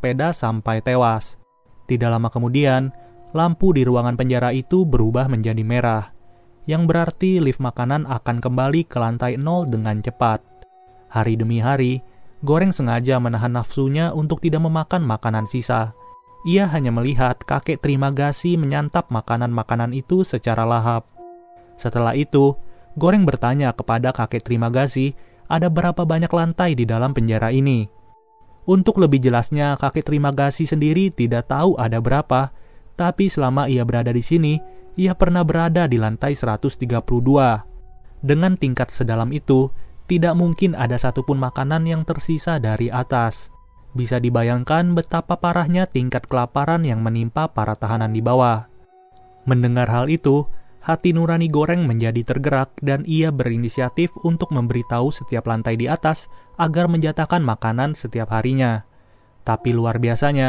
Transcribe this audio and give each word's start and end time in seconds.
sepeda 0.00 0.32
sampai 0.32 0.80
tewas. 0.80 1.36
Tidak 1.84 2.08
lama 2.08 2.32
kemudian, 2.32 2.88
lampu 3.36 3.76
di 3.76 3.84
ruangan 3.84 4.16
penjara 4.16 4.48
itu 4.48 4.88
berubah 4.88 5.28
menjadi 5.28 5.60
merah, 5.60 6.08
yang 6.64 6.88
berarti 6.88 7.36
lift 7.36 7.60
makanan 7.60 8.08
akan 8.08 8.40
kembali 8.40 8.88
ke 8.88 8.96
lantai 8.96 9.36
nol 9.36 9.68
dengan 9.68 10.00
cepat. 10.00 10.40
Hari 11.12 11.36
demi 11.36 11.60
hari, 11.60 12.00
Goreng 12.40 12.72
sengaja 12.72 13.20
menahan 13.20 13.52
nafsunya 13.52 14.16
untuk 14.16 14.40
tidak 14.40 14.64
memakan 14.64 15.04
makanan 15.04 15.44
sisa. 15.44 15.92
Ia 16.48 16.64
hanya 16.72 16.88
melihat 16.88 17.36
kakek 17.44 17.84
terima 17.84 18.08
kasih 18.08 18.56
menyantap 18.56 19.12
makanan-makanan 19.12 19.92
itu 19.92 20.24
secara 20.24 20.64
lahap. 20.64 21.04
Setelah 21.76 22.16
itu, 22.16 22.56
Goreng 22.96 23.28
bertanya 23.28 23.76
kepada 23.76 24.16
kakek 24.16 24.48
terima 24.48 24.72
kasih 24.72 25.12
ada 25.52 25.68
berapa 25.68 26.08
banyak 26.08 26.32
lantai 26.32 26.72
di 26.72 26.88
dalam 26.88 27.12
penjara 27.12 27.52
ini. 27.52 27.99
Untuk 28.68 29.00
lebih 29.00 29.24
jelasnya, 29.24 29.76
kakek 29.80 30.04
terima 30.04 30.30
kasih 30.34 30.68
sendiri 30.68 31.08
tidak 31.08 31.48
tahu 31.48 31.80
ada 31.80 31.96
berapa, 31.98 32.52
tapi 32.98 33.32
selama 33.32 33.66
ia 33.66 33.84
berada 33.88 34.12
di 34.12 34.20
sini, 34.20 34.60
ia 35.00 35.16
pernah 35.16 35.40
berada 35.40 35.88
di 35.88 35.96
lantai 35.96 36.36
132. 36.36 36.84
Dengan 38.20 38.52
tingkat 38.60 38.92
sedalam 38.92 39.32
itu, 39.32 39.72
tidak 40.04 40.36
mungkin 40.36 40.76
ada 40.76 41.00
satupun 41.00 41.40
makanan 41.40 41.88
yang 41.88 42.02
tersisa 42.04 42.60
dari 42.60 42.92
atas. 42.92 43.48
Bisa 43.96 44.20
dibayangkan 44.20 44.92
betapa 44.92 45.40
parahnya 45.40 45.88
tingkat 45.88 46.28
kelaparan 46.28 46.84
yang 46.84 47.00
menimpa 47.00 47.48
para 47.50 47.72
tahanan 47.72 48.12
di 48.12 48.20
bawah. 48.20 48.68
Mendengar 49.48 49.88
hal 49.88 50.12
itu, 50.12 50.44
hati 50.90 51.14
nurani 51.14 51.46
goreng 51.46 51.86
menjadi 51.86 52.26
tergerak 52.26 52.74
dan 52.82 53.06
ia 53.06 53.30
berinisiatif 53.30 54.10
untuk 54.26 54.50
memberitahu 54.50 55.14
setiap 55.14 55.46
lantai 55.46 55.78
di 55.78 55.86
atas 55.86 56.26
agar 56.58 56.90
menjatakan 56.90 57.46
makanan 57.46 57.94
setiap 57.94 58.34
harinya. 58.34 58.82
Tapi 59.46 59.70
luar 59.70 60.02
biasanya, 60.02 60.48